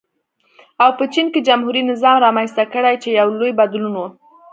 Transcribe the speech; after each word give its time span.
او 0.83 0.89
په 0.97 1.05
چین 1.13 1.27
کې 1.33 1.45
جمهوري 1.47 1.81
نظام 1.91 2.15
رامنځته 2.25 2.63
کړي 2.73 2.95
چې 3.03 3.09
یو 3.19 3.27
لوی 3.39 3.51
بدلون 3.59 3.93
و. 3.97 4.01